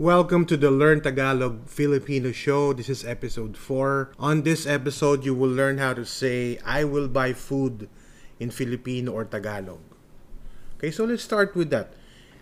[0.00, 2.72] Welcome to the Learn Tagalog Filipino show.
[2.72, 4.16] This is episode 4.
[4.16, 7.84] On this episode, you will learn how to say I will buy food
[8.40, 9.84] in Filipino or Tagalog.
[10.80, 11.92] Okay, so let's start with that.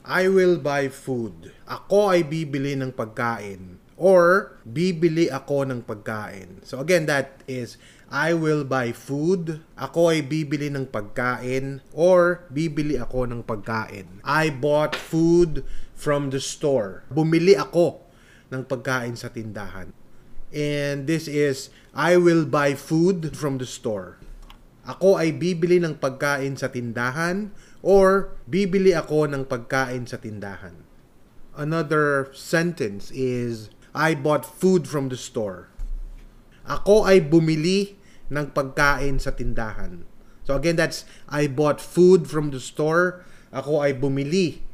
[0.00, 1.52] I will buy food.
[1.68, 3.76] Ako ay bibili ng pagkain.
[4.00, 6.64] Or, bibili ako ng pagkain.
[6.64, 7.76] So again, that is
[8.12, 9.64] I will buy food.
[9.80, 11.80] Ako ay bibili ng pagkain.
[11.96, 14.20] Or, bibili ako ng pagkain.
[14.20, 15.64] I bought food
[15.96, 17.08] from the store.
[17.08, 18.04] Bumili ako
[18.52, 19.96] ng pagkain sa tindahan.
[20.52, 24.20] And this is, I will buy food from the store.
[24.84, 27.48] Ako ay bibili ng pagkain sa tindahan
[27.80, 30.76] or bibili ako ng pagkain sa tindahan.
[31.56, 35.68] Another sentence is, I bought food from the store.
[36.64, 38.00] Ako ay bumili
[38.32, 40.08] ng pagkain sa tindahan.
[40.48, 43.22] So again, that's I bought food from the store.
[43.52, 44.64] Ako ay bumili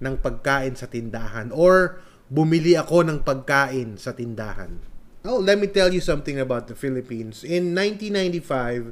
[0.00, 2.00] ng pagkain sa tindahan or
[2.32, 4.80] bumili ako ng pagkain sa tindahan.
[5.22, 7.46] Oh, let me tell you something about the Philippines.
[7.46, 8.90] In 1995,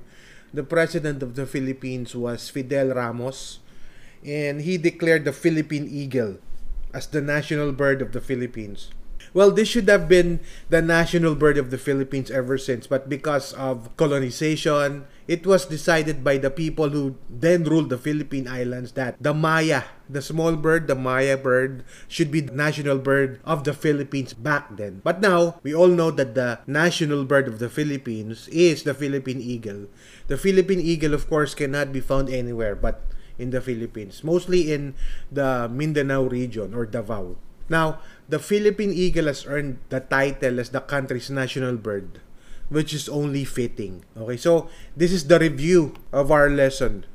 [0.55, 3.59] the president of the Philippines was Fidel Ramos
[4.23, 6.39] and he declared the Philippine eagle
[6.95, 8.95] as the national bird of the Philippines.
[9.33, 13.53] Well, this should have been the national bird of the Philippines ever since, but because
[13.55, 19.15] of colonization, it was decided by the people who then ruled the Philippine Islands that
[19.23, 23.73] the Maya, the small bird, the Maya bird, should be the national bird of the
[23.73, 25.01] Philippines back then.
[25.05, 29.41] But now, we all know that the national bird of the Philippines is the Philippine
[29.41, 29.87] eagle.
[30.27, 33.07] The Philippine eagle, of course, cannot be found anywhere but
[33.39, 34.95] in the Philippines, mostly in
[35.31, 37.39] the Mindanao region or Davao.
[37.71, 42.19] Now, the Philippine eagle has earned the title as the country's national bird,
[42.67, 44.03] which is only fitting.
[44.19, 44.67] Okay, so
[44.99, 47.07] this is the review of our lesson.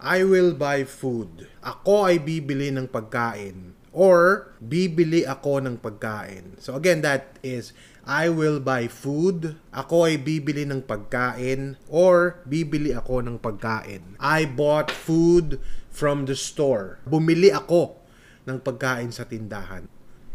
[0.00, 1.48] I will buy food.
[1.60, 3.76] Ako ay bibili ng pagkain.
[3.94, 6.58] Or, bibili ako ng pagkain.
[6.58, 7.70] So again, that is,
[8.02, 9.60] I will buy food.
[9.70, 11.80] Ako ay bibili ng pagkain.
[11.88, 14.16] Or, bibili ako ng pagkain.
[14.20, 17.00] I bought food from the store.
[17.08, 18.03] Bumili ako
[18.44, 19.88] ng pagkain sa tindahan.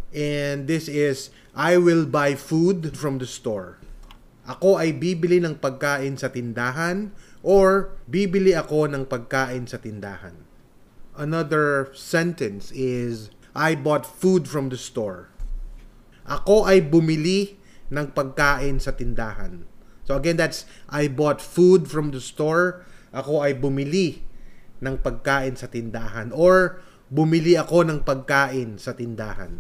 [0.09, 3.77] And this is, I will buy food from the store.
[4.49, 7.13] Ako ay bibili ng pagkain sa tindahan
[7.45, 10.33] or bibili ako ng pagkain sa tindahan.
[11.13, 15.29] Another sentence is, I bought food from the store.
[16.25, 17.61] Ako ay bumili
[17.93, 19.65] ng pagkain sa tindahan.
[20.09, 22.81] So again, that's I bought food from the store.
[23.13, 24.25] Ako ay bumili
[24.81, 26.33] ng pagkain sa tindahan.
[26.33, 29.59] Or bumili ako ng pagkain sa tindahan.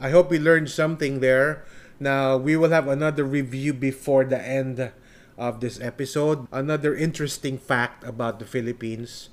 [0.00, 1.62] I hope we learned something there.
[2.00, 4.90] Now, we will have another review before the end
[5.36, 6.48] of this episode.
[6.50, 9.28] Another interesting fact about the Philippines.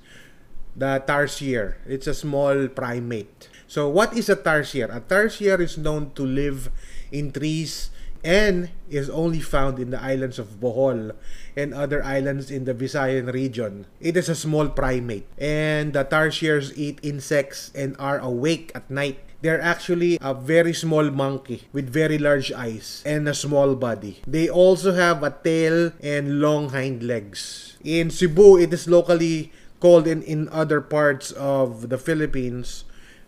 [0.76, 1.80] The tarsier.
[1.88, 3.48] It's a small primate.
[3.66, 4.92] So, what is a tarsier?
[4.92, 6.70] A tarsier is known to live
[7.10, 7.90] in trees
[8.24, 11.12] and is only found in the islands of Bohol
[11.56, 13.86] and other islands in the Visayan region.
[14.00, 19.20] It is a small primate and the tarsiers eat insects and are awake at night.
[19.40, 24.18] They're actually a very small monkey with very large eyes and a small body.
[24.26, 27.76] They also have a tail and long hind legs.
[27.84, 32.84] In Cebu, it is locally called in, in other parts of the Philippines,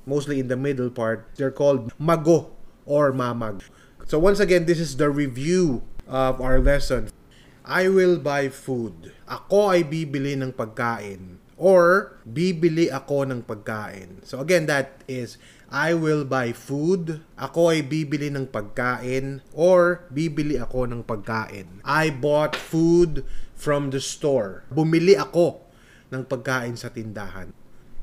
[0.06, 2.50] mostly in the middle part, they're called mago
[2.86, 3.62] or mamag.
[4.10, 7.14] So once again, this is the review of our lesson.
[7.62, 9.14] I will buy food.
[9.30, 11.38] Ako ay bibili ng pagkain.
[11.54, 14.18] Or, bibili ako ng pagkain.
[14.26, 15.38] So again, that is,
[15.70, 17.22] I will buy food.
[17.38, 19.46] Ako ay bibili ng pagkain.
[19.54, 21.78] Or, bibili ako ng pagkain.
[21.86, 23.22] I bought food
[23.54, 24.66] from the store.
[24.74, 25.62] Bumili ako
[26.10, 27.54] ng pagkain sa tindahan.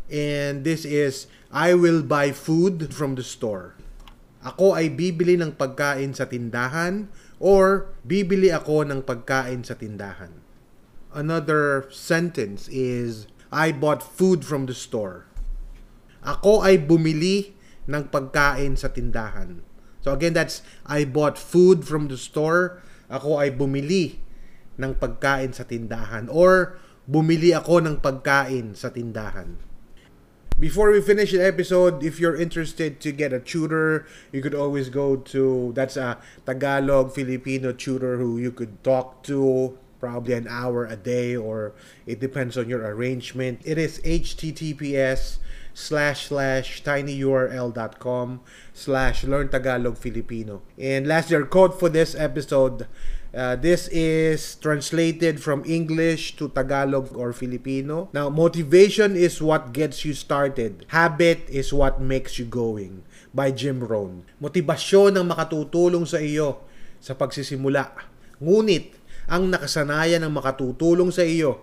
[0.07, 3.75] And this is, I will buy food from the store.
[4.47, 7.11] Ako ay bibili ng pagkain sa tindahan
[7.43, 10.31] or bibili ako ng pagkain sa tindahan.
[11.11, 15.27] Another sentence is I bought food from the store.
[16.23, 17.59] Ako ay bumili
[17.91, 19.63] ng pagkain sa tindahan.
[19.99, 22.79] So again, that's I bought food from the store.
[23.11, 24.23] Ako ay bumili
[24.79, 29.66] ng pagkain sa tindahan or bumili ako ng pagkain sa tindahan.
[30.59, 34.89] Before we finish the episode, if you're interested to get a tutor, you could always
[34.89, 36.17] go to that's a
[36.47, 41.73] Tagalog Filipino tutor who you could talk to probably an hour a day or
[42.07, 43.61] it depends on your arrangement.
[43.65, 45.37] It is https
[45.75, 48.41] slash slash tinyurl.com
[48.73, 50.63] slash learn Tagalog Filipino.
[50.75, 52.87] And last year code for this episode
[53.37, 58.09] Uh, this is translated from English to Tagalog or Filipino.
[58.09, 60.89] Now, motivation is what gets you started.
[60.89, 63.05] Habit is what makes you going.
[63.37, 64.25] By Jim Rohn.
[64.41, 66.65] Motibasyon ang makatutulong sa iyo
[66.97, 67.93] sa pagsisimula.
[68.41, 68.97] Ngunit,
[69.29, 71.61] ang nakasanayan ang makatutulong sa iyo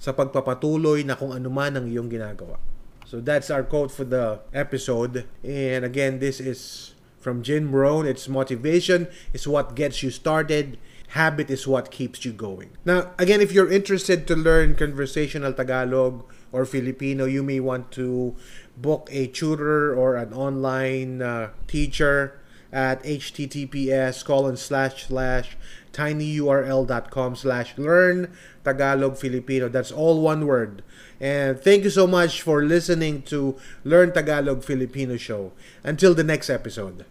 [0.00, 2.56] sa pagpapatuloy na kung ano man ang iyong ginagawa.
[3.04, 5.28] So that's our quote for the episode.
[5.44, 8.08] And again, this is from Jim Rohn.
[8.08, 10.80] It's motivation is what gets you started.
[11.12, 12.70] Habit is what keeps you going.
[12.84, 18.34] Now, again, if you're interested to learn conversational Tagalog or Filipino, you may want to
[18.76, 22.40] book a tutor or an online uh, teacher
[22.72, 25.58] at https colon slash slash
[25.92, 28.32] tinyurl.com slash learn
[28.64, 29.68] Tagalog Filipino.
[29.68, 30.82] That's all one word.
[31.20, 35.52] And thank you so much for listening to Learn Tagalog Filipino show.
[35.84, 37.04] Until the next episode.